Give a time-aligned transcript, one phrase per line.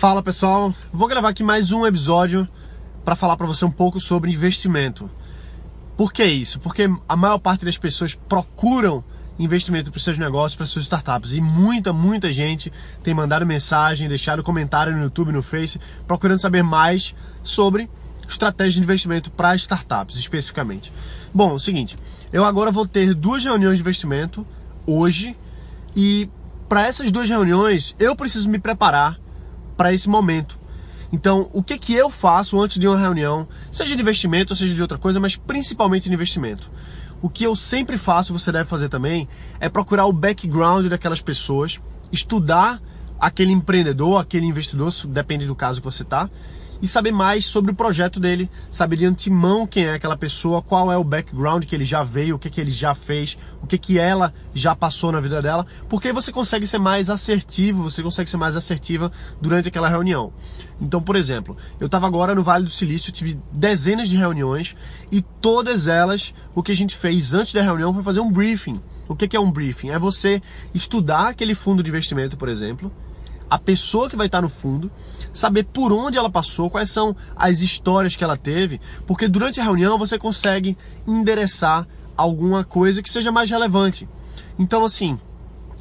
[0.00, 2.48] Fala pessoal, vou gravar aqui mais um episódio
[3.04, 5.10] para falar para você um pouco sobre investimento.
[5.94, 6.58] Por que isso?
[6.58, 9.04] Porque a maior parte das pessoas procuram
[9.38, 11.34] investimento para os seus negócios, para suas startups.
[11.34, 16.62] E muita, muita gente tem mandado mensagem, deixado comentário no YouTube, no Face, procurando saber
[16.62, 17.90] mais sobre
[18.26, 20.90] estratégia de investimento para startups, especificamente.
[21.34, 21.98] Bom, é o seguinte,
[22.32, 24.46] eu agora vou ter duas reuniões de investimento
[24.86, 25.36] hoje
[25.94, 26.26] e
[26.70, 29.20] para essas duas reuniões eu preciso me preparar
[29.80, 30.60] para esse momento.
[31.10, 34.74] Então, o que, que eu faço antes de uma reunião, seja de investimento ou seja
[34.74, 36.70] de outra coisa, mas principalmente de investimento?
[37.22, 39.26] O que eu sempre faço, você deve fazer também,
[39.58, 41.80] é procurar o background daquelas pessoas,
[42.12, 42.78] estudar
[43.18, 46.28] aquele empreendedor, aquele investidor, depende do caso que você está,
[46.82, 50.90] e saber mais sobre o projeto dele, saber de antemão quem é aquela pessoa, qual
[50.90, 53.78] é o background que ele já veio, o que, que ele já fez, o que,
[53.78, 58.30] que ela já passou na vida dela, porque você consegue ser mais assertivo, você consegue
[58.30, 60.32] ser mais assertiva durante aquela reunião.
[60.80, 64.74] Então, por exemplo, eu estava agora no Vale do Silício, tive dezenas de reuniões
[65.12, 68.80] e todas elas, o que a gente fez antes da reunião foi fazer um briefing.
[69.06, 69.90] O que, que é um briefing?
[69.90, 70.40] É você
[70.72, 72.92] estudar aquele fundo de investimento, por exemplo,
[73.50, 74.90] a pessoa que vai estar no fundo,
[75.32, 79.64] saber por onde ela passou, quais são as histórias que ela teve, porque durante a
[79.64, 84.08] reunião você consegue endereçar alguma coisa que seja mais relevante.
[84.58, 85.18] Então, assim,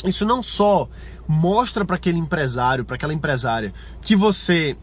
[0.03, 0.89] isso não só
[1.27, 4.75] mostra para aquele empresário, para aquela empresária, que você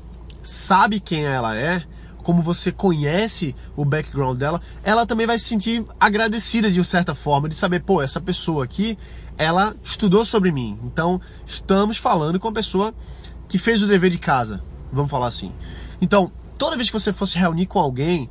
[0.44, 1.82] sabe quem ela é,
[2.22, 7.48] como você conhece o background dela, ela também vai se sentir agradecida de certa forma,
[7.48, 8.98] de saber, pô, essa pessoa aqui,
[9.38, 10.78] ela estudou sobre mim.
[10.84, 12.94] Então, estamos falando com a pessoa
[13.48, 15.52] que fez o dever de casa, vamos falar assim.
[16.00, 18.28] Então, toda vez que você fosse reunir com alguém,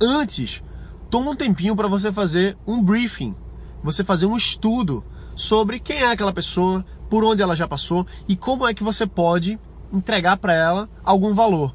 [0.00, 0.62] antes,
[1.08, 3.34] toma um tempinho para você fazer um briefing,
[3.82, 8.36] você fazer um estudo sobre quem é aquela pessoa, por onde ela já passou e
[8.36, 9.58] como é que você pode
[9.92, 11.74] entregar para ela algum valor.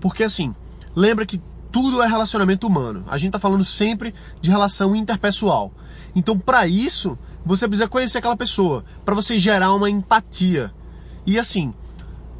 [0.00, 0.54] Porque assim,
[0.94, 1.40] lembra que
[1.76, 3.04] tudo é relacionamento humano.
[3.06, 5.70] A gente está falando sempre de relação interpessoal.
[6.14, 10.72] Então, para isso, você precisa conhecer aquela pessoa, para você gerar uma empatia.
[11.26, 11.74] E assim,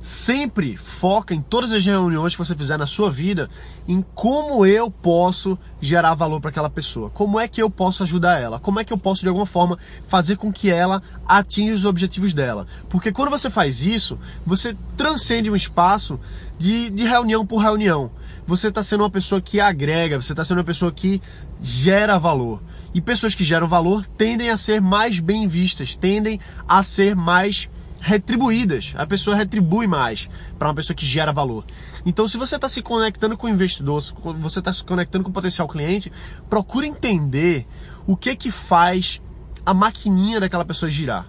[0.06, 3.50] sempre foca em todas as reuniões que você fizer na sua vida
[3.89, 8.41] em como eu posso gerar valor para aquela pessoa, como é que eu posso ajudar
[8.41, 11.84] ela, como é que eu posso de alguma forma fazer com que ela atinja os
[11.84, 12.69] objetivos dela.
[12.89, 16.21] Porque quando você faz isso, você transcende um espaço
[16.56, 18.09] de, de reunião por reunião.
[18.47, 21.21] Você está sendo uma pessoa que agrega, você está sendo uma pessoa que
[21.61, 22.62] gera valor.
[22.94, 26.38] E pessoas que geram valor tendem a ser mais bem vistas, tendem
[26.69, 27.69] a ser mais
[28.06, 28.94] retribuídas.
[28.97, 31.65] A pessoa retribui mais para uma pessoa que gera valor.
[32.05, 35.31] Então, se você está se conectando com o investidor, se você está se conectando com
[35.31, 36.12] o potencial cliente,
[36.49, 37.67] procure entender
[38.06, 39.21] o que que faz
[39.65, 41.28] a maquininha daquela pessoa girar.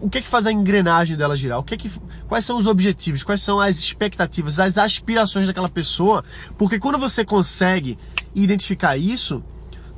[0.00, 1.60] O que que faz a engrenagem dela girar?
[1.60, 1.90] O que que,
[2.26, 3.22] quais são os objetivos?
[3.22, 6.24] Quais são as expectativas, as aspirações daquela pessoa?
[6.56, 7.96] Porque quando você consegue
[8.34, 9.42] identificar isso,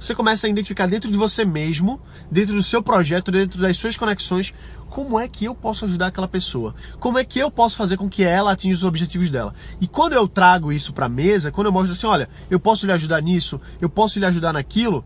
[0.01, 2.01] você começa a identificar dentro de você mesmo,
[2.31, 4.55] dentro do seu projeto, dentro das suas conexões,
[4.89, 6.75] como é que eu posso ajudar aquela pessoa?
[6.99, 9.55] Como é que eu posso fazer com que ela atinja os objetivos dela?
[9.79, 12.87] E quando eu trago isso para a mesa, quando eu mostro assim, olha, eu posso
[12.87, 15.05] lhe ajudar nisso, eu posso lhe ajudar naquilo,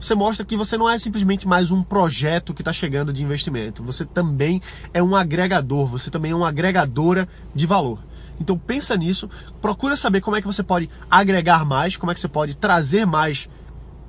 [0.00, 3.84] você mostra que você não é simplesmente mais um projeto que está chegando de investimento.
[3.84, 4.62] Você também
[4.94, 7.98] é um agregador, você também é uma agregadora de valor.
[8.40, 9.28] Então pensa nisso,
[9.60, 13.06] procura saber como é que você pode agregar mais, como é que você pode trazer
[13.06, 13.46] mais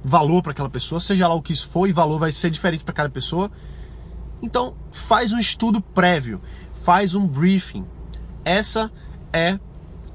[0.03, 2.83] valor para aquela pessoa, seja lá o que isso for, e valor vai ser diferente
[2.83, 3.49] para cada pessoa.
[4.41, 6.41] Então, faz um estudo prévio,
[6.73, 7.85] faz um briefing.
[8.43, 8.91] Essa
[9.31, 9.57] é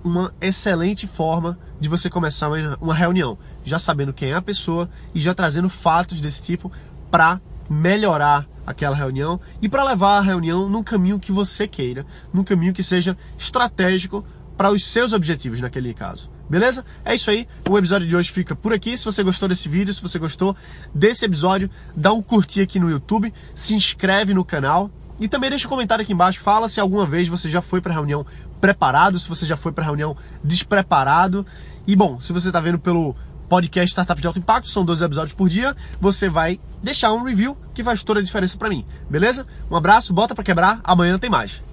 [0.05, 2.51] uma excelente forma de você começar
[2.81, 6.71] uma reunião, já sabendo quem é a pessoa e já trazendo fatos desse tipo
[7.11, 7.41] para
[7.71, 12.75] melhorar aquela reunião e para levar a reunião num caminho que você queira, num caminho
[12.75, 14.25] que seja estratégico
[14.57, 16.31] para os seus objetivos naquele caso.
[16.49, 16.85] Beleza?
[17.05, 17.47] É isso aí.
[17.69, 18.97] O episódio de hoje fica por aqui.
[18.97, 20.57] Se você gostou desse vídeo, se você gostou
[20.95, 25.67] desse episódio, dá um curtir aqui no YouTube, se inscreve no canal e também deixa
[25.67, 26.41] um comentário aqui embaixo.
[26.41, 28.25] Fala se alguma vez você já foi para reunião
[28.61, 31.47] preparado, se você já foi para reunião despreparado.
[31.87, 33.15] E bom, se você está vendo pelo
[33.49, 37.57] podcast Startup de Alto Impacto, são dois episódios por dia, você vai deixar um review
[37.75, 38.85] que faz toda a diferença para mim.
[39.09, 39.47] Beleza?
[39.71, 40.81] Um abraço, bota para quebrar.
[40.85, 41.68] Amanhã tem mais.